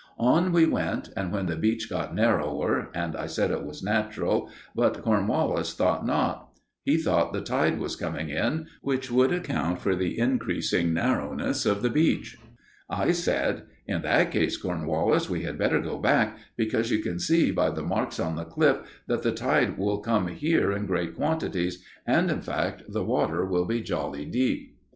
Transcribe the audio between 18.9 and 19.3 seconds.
that